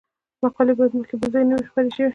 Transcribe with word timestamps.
مقالې 0.43 0.73
باید 0.77 0.93
مخکې 0.99 1.15
بل 1.19 1.29
ځای 1.33 1.43
نه 1.49 1.53
وي 1.55 1.65
خپرې 1.69 1.89
شوې. 1.95 2.07